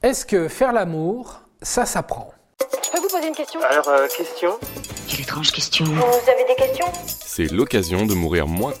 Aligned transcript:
Est-ce 0.00 0.24
que 0.24 0.46
faire 0.46 0.72
l'amour, 0.72 1.40
ça 1.60 1.84
s'apprend? 1.84 2.30
Je 2.60 2.90
peux 2.92 3.00
vous 3.00 3.08
poser 3.08 3.26
une 3.26 3.34
question? 3.34 3.58
Alors, 3.68 3.88
euh, 3.88 4.06
question? 4.06 4.52
Quelle 5.08 5.22
étrange 5.22 5.50
question. 5.50 5.86
Vous 5.86 6.30
avez 6.30 6.44
des 6.46 6.54
questions? 6.54 6.86
C'est 7.04 7.50
l'occasion 7.50 8.06
de 8.06 8.14
mourir 8.14 8.46
moins. 8.46 8.74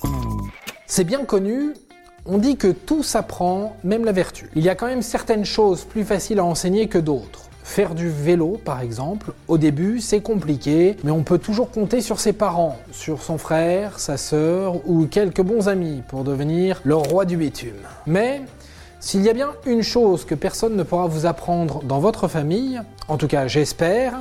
C'est 0.86 1.02
bien 1.02 1.24
connu, 1.24 1.74
on 2.24 2.38
dit 2.38 2.56
que 2.56 2.68
tout 2.68 3.02
s'apprend, 3.02 3.76
même 3.82 4.04
la 4.04 4.12
vertu. 4.12 4.48
Il 4.54 4.62
y 4.62 4.68
a 4.68 4.76
quand 4.76 4.86
même 4.86 5.02
certaines 5.02 5.44
choses 5.44 5.82
plus 5.82 6.04
faciles 6.04 6.38
à 6.38 6.44
enseigner 6.44 6.86
que 6.86 6.98
d'autres. 6.98 7.46
Faire 7.64 7.96
du 7.96 8.08
vélo, 8.08 8.60
par 8.64 8.80
exemple, 8.80 9.32
au 9.48 9.58
début, 9.58 10.00
c'est 10.00 10.20
compliqué, 10.20 10.96
mais 11.02 11.10
on 11.10 11.24
peut 11.24 11.38
toujours 11.38 11.72
compter 11.72 12.00
sur 12.00 12.20
ses 12.20 12.32
parents, 12.32 12.78
sur 12.92 13.22
son 13.22 13.38
frère, 13.38 13.98
sa 13.98 14.16
sœur 14.16 14.88
ou 14.88 15.06
quelques 15.06 15.42
bons 15.42 15.68
amis 15.68 16.04
pour 16.08 16.22
devenir 16.22 16.80
le 16.84 16.94
roi 16.94 17.24
du 17.24 17.36
bitume. 17.36 17.82
Mais 18.06 18.42
s'il 19.00 19.22
y 19.22 19.30
a 19.30 19.32
bien 19.32 19.50
une 19.66 19.82
chose 19.82 20.24
que 20.24 20.34
personne 20.34 20.76
ne 20.76 20.82
pourra 20.82 21.06
vous 21.06 21.26
apprendre 21.26 21.82
dans 21.84 22.00
votre 22.00 22.28
famille, 22.28 22.80
en 23.06 23.16
tout 23.16 23.28
cas 23.28 23.46
j'espère, 23.46 24.14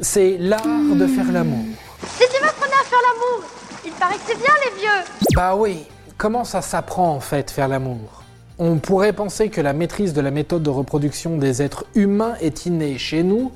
c'est 0.00 0.36
l'art 0.38 0.62
de 0.94 1.06
faire 1.06 1.32
l'amour. 1.32 1.64
Si 2.02 2.24
tu 2.32 2.42
m'apprenais 2.42 2.74
à 2.74 2.84
faire 2.84 2.98
l'amour, 3.08 3.48
il 3.84 3.92
paraît 3.92 4.16
que 4.16 4.20
c'est 4.26 4.36
bien 4.36 4.54
les 4.64 4.80
vieux. 4.80 5.04
Bah 5.34 5.56
oui, 5.56 5.86
comment 6.16 6.44
ça 6.44 6.62
s'apprend 6.62 7.10
en 7.14 7.20
fait 7.20 7.50
faire 7.50 7.68
l'amour? 7.68 8.22
On 8.58 8.76
pourrait 8.78 9.12
penser 9.12 9.50
que 9.50 9.60
la 9.60 9.72
maîtrise 9.72 10.12
de 10.12 10.20
la 10.20 10.30
méthode 10.30 10.62
de 10.62 10.70
reproduction 10.70 11.38
des 11.38 11.62
êtres 11.62 11.84
humains 11.94 12.34
est 12.40 12.66
innée 12.66 12.98
chez 12.98 13.22
nous. 13.22 13.52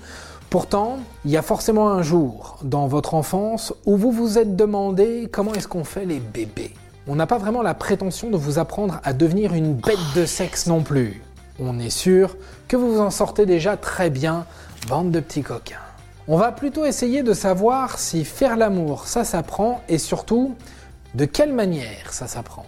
Pourtant, 0.48 0.98
il 1.25 1.31
y 1.31 1.37
a 1.37 1.43
forcément 1.43 1.89
un 1.89 2.03
jour 2.03 2.59
dans 2.62 2.87
votre 2.87 3.15
enfance 3.15 3.75
où 3.84 3.97
vous 3.97 4.12
vous 4.12 4.39
êtes 4.39 4.55
demandé 4.55 5.29
comment 5.33 5.55
est-ce 5.55 5.67
qu'on 5.67 5.84
fait 5.84 6.05
les 6.05 6.20
bébés. 6.20 6.73
On 7.09 7.16
n'a 7.16 7.27
pas 7.27 7.38
vraiment 7.38 7.62
la 7.62 7.74
prétention 7.74 8.30
de 8.30 8.37
vous 8.37 8.61
apprendre 8.61 9.01
à 9.02 9.12
devenir 9.12 9.55
une 9.55 9.74
bête 9.74 9.98
de 10.15 10.24
sexe 10.24 10.69
non 10.69 10.83
plus. 10.84 11.20
On 11.59 11.80
est 11.80 11.91
sûr 11.91 12.37
que 12.69 12.77
vous 12.77 12.95
vous 12.95 13.01
en 13.01 13.11
sortez 13.11 13.45
déjà 13.45 13.77
très 13.77 14.09
bien, 14.09 14.47
bande 14.88 15.11
de 15.11 15.19
petits 15.19 15.42
coquins. 15.42 15.80
On 16.28 16.37
va 16.37 16.52
plutôt 16.52 16.84
essayer 16.84 17.25
de 17.25 17.34
savoir 17.34 17.98
si 17.98 18.25
faire 18.25 18.56
l'amour 18.56 19.09
ça 19.09 19.25
s'apprend 19.25 19.83
et 19.89 19.98
surtout 19.98 20.55
de 21.14 21.25
quelle 21.25 21.53
manière 21.53 22.12
ça 22.12 22.28
s'apprend. 22.28 22.67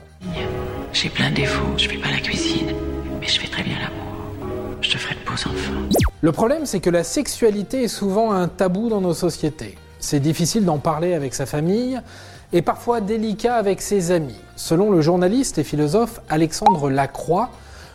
J'ai 0.92 1.10
plein 1.10 1.30
de 1.30 1.36
défauts, 1.36 1.72
je 1.76 1.88
fais 1.88 1.98
pas 1.98 2.10
la 2.10 2.18
cuisine, 2.18 2.72
mais 3.20 3.28
je 3.28 3.38
fais 3.38 3.48
très 3.48 3.62
bien 3.62 3.76
l'amour. 3.78 4.48
Je 4.80 4.90
te 4.90 4.98
ferai 4.98 5.14
de 5.14 5.20
beaux 5.24 5.32
enfants. 5.32 5.98
Le 6.20 6.32
problème, 6.32 6.66
c'est 6.66 6.80
que 6.80 6.90
la 6.90 7.04
sexualité 7.04 7.84
est 7.84 7.88
souvent 7.88 8.32
un 8.32 8.48
tabou 8.48 8.88
dans 8.88 9.00
nos 9.00 9.14
sociétés. 9.14 9.78
C'est 10.00 10.20
difficile 10.20 10.64
d'en 10.64 10.78
parler 10.78 11.14
avec 11.14 11.34
sa 11.34 11.46
famille 11.46 12.00
et 12.54 12.62
parfois 12.62 13.00
délicat 13.00 13.56
avec 13.56 13.82
ses 13.82 14.12
amis. 14.12 14.40
Selon 14.54 14.92
le 14.92 15.00
journaliste 15.00 15.58
et 15.58 15.64
philosophe 15.64 16.20
Alexandre 16.28 16.88
Lacroix, 16.88 17.50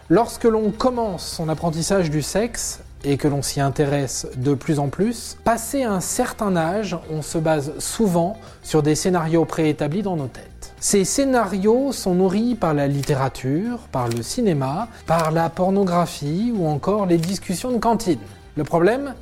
lorsque 0.09 0.43
l'on 0.43 0.69
commence 0.71 1.25
son 1.25 1.47
apprentissage 1.47 2.09
du 2.09 2.21
sexe 2.21 2.81
et 3.05 3.15
que 3.15 3.29
l'on 3.29 3.41
s'y 3.41 3.61
intéresse 3.61 4.27
de 4.35 4.53
plus 4.53 4.79
en 4.79 4.89
plus, 4.89 5.37
passé 5.45 5.83
un 5.83 6.01
certain 6.01 6.57
âge, 6.57 6.97
on 7.09 7.21
se 7.21 7.37
base 7.37 7.71
souvent 7.79 8.37
sur 8.61 8.83
des 8.83 8.95
scénarios 8.95 9.45
préétablis 9.45 10.01
dans 10.01 10.17
nos 10.17 10.27
têtes. 10.27 10.73
Ces 10.81 11.05
scénarios 11.05 11.93
sont 11.93 12.15
nourris 12.15 12.55
par 12.55 12.73
la 12.73 12.87
littérature, 12.87 13.79
par 13.93 14.09
le 14.09 14.21
cinéma, 14.21 14.89
par 15.05 15.31
la 15.31 15.49
pornographie 15.49 16.51
ou 16.53 16.67
encore 16.67 17.05
les 17.05 17.17
discussions 17.17 17.71
de 17.71 17.77
cantine. 17.77 18.19
Le 18.57 18.65
problème, 18.65 19.13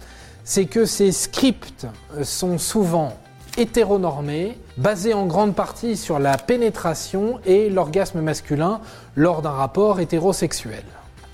c'est 0.44 0.66
que 0.66 0.86
ces 0.86 1.12
scripts 1.12 1.86
sont 2.24 2.58
souvent 2.58 3.14
hétéronormés, 3.58 4.58
basés 4.78 5.14
en 5.14 5.26
grande 5.26 5.56
partie 5.56 5.98
sur 5.98 6.20
la 6.20 6.38
pénétration 6.38 7.40
et 7.46 7.70
l'orgasme 7.70 8.22
masculin 8.22 8.80
lors 9.16 9.42
d'un 9.42 9.52
rapport 9.52 10.00
hétérosexuel. 10.00 10.84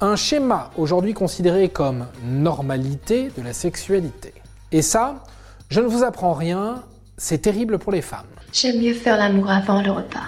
Un 0.01 0.15
schéma 0.15 0.71
aujourd'hui 0.77 1.13
considéré 1.13 1.69
comme 1.69 2.07
normalité 2.25 3.29
de 3.37 3.43
la 3.43 3.53
sexualité. 3.53 4.33
Et 4.71 4.81
ça, 4.81 5.23
je 5.69 5.79
ne 5.81 5.87
vous 5.87 6.03
apprends 6.03 6.33
rien, 6.33 6.83
c'est 7.17 7.39
terrible 7.39 7.77
pour 7.77 7.91
les 7.91 8.01
femmes. 8.01 8.25
J'aime 8.51 8.81
mieux 8.81 8.93
faire 8.93 9.17
l'amour 9.17 9.49
avant 9.49 9.81
le 9.81 9.91
repas. 9.91 10.27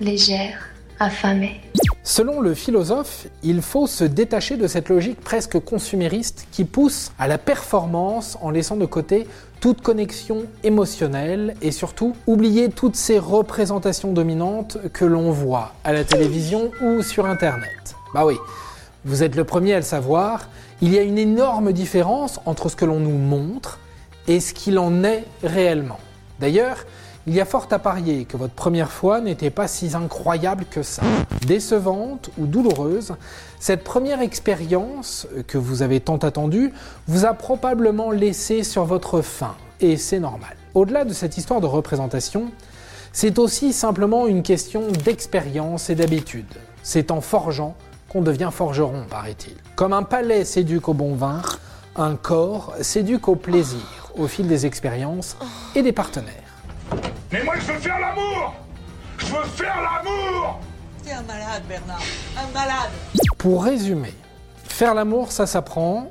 Légère, 0.00 0.68
affamée. 0.98 1.60
Selon 2.08 2.40
le 2.40 2.54
philosophe, 2.54 3.26
il 3.42 3.60
faut 3.62 3.88
se 3.88 4.04
détacher 4.04 4.56
de 4.56 4.68
cette 4.68 4.88
logique 4.90 5.20
presque 5.20 5.58
consumériste 5.58 6.46
qui 6.52 6.62
pousse 6.62 7.10
à 7.18 7.26
la 7.26 7.36
performance 7.36 8.38
en 8.42 8.50
laissant 8.50 8.76
de 8.76 8.86
côté 8.86 9.26
toute 9.58 9.80
connexion 9.80 10.44
émotionnelle 10.62 11.56
et 11.62 11.72
surtout 11.72 12.14
oublier 12.28 12.68
toutes 12.68 12.94
ces 12.94 13.18
représentations 13.18 14.12
dominantes 14.12 14.78
que 14.92 15.04
l'on 15.04 15.32
voit 15.32 15.72
à 15.82 15.92
la 15.92 16.04
télévision 16.04 16.70
ou 16.80 17.02
sur 17.02 17.26
Internet. 17.26 17.96
Bah 18.14 18.24
oui, 18.24 18.36
vous 19.04 19.24
êtes 19.24 19.34
le 19.34 19.42
premier 19.42 19.72
à 19.74 19.78
le 19.78 19.82
savoir, 19.82 20.48
il 20.80 20.94
y 20.94 21.00
a 21.00 21.02
une 21.02 21.18
énorme 21.18 21.72
différence 21.72 22.38
entre 22.46 22.68
ce 22.68 22.76
que 22.76 22.84
l'on 22.84 23.00
nous 23.00 23.18
montre 23.18 23.80
et 24.28 24.38
ce 24.38 24.54
qu'il 24.54 24.78
en 24.78 25.02
est 25.02 25.24
réellement. 25.42 25.98
D'ailleurs, 26.38 26.86
il 27.26 27.34
y 27.34 27.40
a 27.40 27.44
fort 27.44 27.66
à 27.72 27.78
parier 27.80 28.24
que 28.24 28.36
votre 28.36 28.54
première 28.54 28.92
fois 28.92 29.20
n'était 29.20 29.50
pas 29.50 29.66
si 29.66 29.90
incroyable 29.94 30.64
que 30.70 30.82
ça. 30.82 31.02
Décevante 31.46 32.30
ou 32.38 32.46
douloureuse, 32.46 33.14
cette 33.58 33.82
première 33.82 34.20
expérience 34.20 35.26
que 35.48 35.58
vous 35.58 35.82
avez 35.82 35.98
tant 35.98 36.18
attendue 36.18 36.72
vous 37.08 37.24
a 37.24 37.34
probablement 37.34 38.12
laissé 38.12 38.62
sur 38.62 38.84
votre 38.84 39.22
faim, 39.22 39.56
et 39.80 39.96
c'est 39.96 40.20
normal. 40.20 40.56
Au-delà 40.74 41.04
de 41.04 41.12
cette 41.12 41.36
histoire 41.36 41.60
de 41.60 41.66
représentation, 41.66 42.50
c'est 43.12 43.38
aussi 43.38 43.72
simplement 43.72 44.26
une 44.26 44.42
question 44.42 44.82
d'expérience 45.04 45.90
et 45.90 45.94
d'habitude. 45.94 46.54
C'est 46.82 47.10
en 47.10 47.20
forgeant 47.20 47.74
qu'on 48.08 48.22
devient 48.22 48.50
forgeron, 48.52 49.04
paraît-il. 49.10 49.54
Comme 49.74 49.92
un 49.92 50.04
palais 50.04 50.44
s'éduque 50.44 50.88
au 50.88 50.94
bon 50.94 51.14
vin, 51.14 51.42
un 51.96 52.14
corps 52.14 52.74
s'éduque 52.82 53.26
au 53.28 53.34
plaisir, 53.34 54.12
au 54.16 54.28
fil 54.28 54.46
des 54.46 54.66
expériences 54.66 55.36
et 55.74 55.82
des 55.82 55.92
partenaires. 55.92 56.55
Mais 57.36 57.44
moi, 57.44 57.54
je 57.58 57.70
veux 57.70 57.78
faire 57.78 58.00
l'amour 58.00 58.54
Je 59.18 59.26
veux 59.26 59.44
faire 59.44 59.76
l'amour 59.76 60.58
T'es 61.04 61.12
un 61.12 61.20
malade, 61.20 61.62
Bernard. 61.68 62.00
Un 62.34 62.50
malade. 62.54 62.90
Pour 63.36 63.64
résumer, 63.64 64.14
faire 64.64 64.94
l'amour, 64.94 65.30
ça 65.30 65.46
s'apprend, 65.46 66.08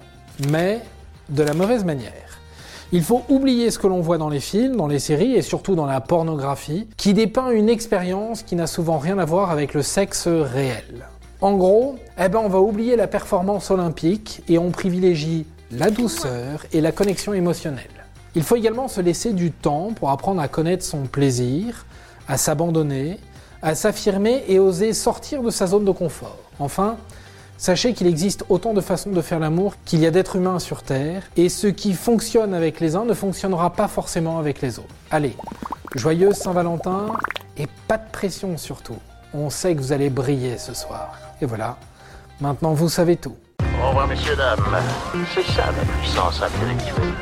mais 0.50 0.82
de 1.30 1.42
la 1.42 1.56
mauvaise 1.56 1.84
manière. 1.84 2.12
Il 2.92 3.02
faut 3.02 3.24
oublier 3.28 3.72
ce 3.72 3.80
que 3.80 3.88
l'on 3.88 4.02
voit 4.02 4.20
dans 4.20 4.30
les 4.30 4.40
films, 4.40 4.76
dans 4.76 4.86
les 4.86 5.00
séries 5.00 5.34
et 5.34 5.42
surtout 5.42 5.74
dans 5.74 5.88
la 5.88 6.00
pornographie, 6.00 6.88
qui 6.96 7.16
dépeint 7.16 7.50
une 7.50 7.70
expérience 7.70 8.44
qui 8.44 8.56
n'a 8.56 8.68
souvent 8.68 9.00
rien 9.00 9.18
à 9.18 9.26
voir 9.26 9.50
avec 9.50 9.74
le 9.74 9.82
sexe 9.82 10.28
réel. 10.28 11.08
En 11.42 11.56
gros, 11.56 11.96
eh 12.24 12.30
ben 12.30 12.40
on 12.44 12.50
va 12.50 12.60
oublier 12.60 12.96
la 12.96 13.08
performance 13.08 13.72
olympique 13.72 14.44
et 14.48 14.60
on 14.60 14.70
privilégie 14.70 15.48
la 15.72 15.90
douceur 15.90 16.68
et 16.72 16.82
la 16.82 16.92
connexion 16.92 17.34
émotionnelle. 17.34 17.95
Il 18.36 18.44
faut 18.44 18.58
également 18.58 18.90
se 18.90 19.00
laisser 19.00 19.32
du 19.32 19.52
temps 19.52 19.92
pour 19.96 20.10
apprendre 20.10 20.42
à 20.42 20.50
connaître 20.50 20.84
son 20.84 21.04
plaisir, 21.04 21.86
à 22.28 22.38
s'abandonner, 22.38 23.18
à 23.62 23.76
s'affirmer 23.76 24.44
et 24.50 24.60
oser 24.60 24.94
sortir 24.94 25.42
de 25.42 25.50
sa 25.50 25.68
zone 25.68 25.86
de 25.86 25.92
confort. 25.92 26.38
Enfin, 26.60 26.98
sachez 27.58 27.94
qu'il 27.94 28.08
existe 28.08 28.44
autant 28.50 28.74
de 28.74 28.82
façons 28.82 29.12
de 29.12 29.22
faire 29.22 29.40
l'amour 29.40 29.76
qu'il 29.86 30.02
y 30.02 30.06
a 30.06 30.12
d'êtres 30.12 30.36
humains 30.36 30.60
sur 30.60 30.84
Terre, 30.84 31.24
et 31.38 31.48
ce 31.48 31.68
qui 31.68 31.94
fonctionne 31.94 32.54
avec 32.54 32.82
les 32.82 32.98
uns 32.98 33.06
ne 33.06 33.14
fonctionnera 33.14 33.72
pas 33.72 33.88
forcément 33.88 34.38
avec 34.38 34.62
les 34.62 34.80
autres. 34.80 34.94
Allez, 35.12 35.36
joyeuse 35.96 36.36
Saint-Valentin, 36.36 37.14
et 37.58 37.68
pas 37.88 37.98
de 37.98 38.12
pression 38.12 38.58
surtout. 38.58 38.98
On 39.34 39.50
sait 39.50 39.76
que 39.76 39.80
vous 39.80 39.94
allez 39.94 40.10
briller 40.10 40.58
ce 40.58 40.74
soir. 40.74 41.18
Et 41.42 41.46
voilà, 41.46 41.78
maintenant 42.42 42.74
vous 42.74 42.90
savez 42.90 43.16
tout. 43.16 43.36
Au 43.82 43.88
revoir, 43.90 44.08
messieurs, 44.08 44.36
dames. 44.36 44.60
C'est 45.34 45.44
ça 45.54 45.68
la 45.68 45.86
puissance 46.00 46.42
intellectuelle. 46.42 47.14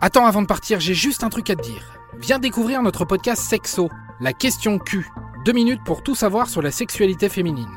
Attends, 0.00 0.24
avant 0.24 0.42
de 0.42 0.46
partir, 0.46 0.80
j'ai 0.80 0.94
juste 0.94 1.24
un 1.24 1.28
truc 1.28 1.50
à 1.50 1.56
te 1.56 1.62
dire. 1.62 2.00
Viens 2.18 2.38
découvrir 2.38 2.82
notre 2.82 3.04
podcast 3.04 3.42
Sexo, 3.42 3.90
la 4.20 4.32
question 4.32 4.78
Q. 4.78 5.06
Deux 5.44 5.52
minutes 5.52 5.82
pour 5.84 6.02
tout 6.02 6.14
savoir 6.14 6.48
sur 6.48 6.62
la 6.62 6.70
sexualité 6.70 7.28
féminine. 7.28 7.68